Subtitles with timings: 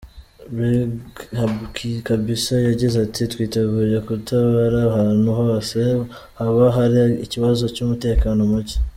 [0.53, 1.15] Brig
[2.05, 5.77] Kabisa yagize ati "Twiteguye gutabara ahantu hose
[6.39, 8.77] haba hari ikibazo cy’umutekano muke.